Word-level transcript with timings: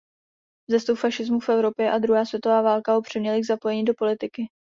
Vzestup 0.69 0.97
fašismu 0.99 1.39
v 1.39 1.49
Evropě 1.49 1.91
a 1.91 1.97
druhá 1.99 2.25
světová 2.25 2.61
válka 2.61 2.93
ho 2.93 3.01
přiměly 3.01 3.41
k 3.41 3.45
zapojení 3.45 3.85
do 3.85 3.93
politiky. 3.93 4.45